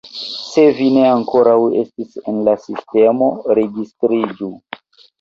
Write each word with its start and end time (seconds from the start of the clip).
Se 0.51 0.63
vi 0.79 0.87
ne 0.95 1.03
ankoraŭ 1.09 1.53
estis 1.83 2.19
en 2.33 2.41
la 2.49 2.57
sistemo, 2.65 3.31
registriĝu. 3.63 4.55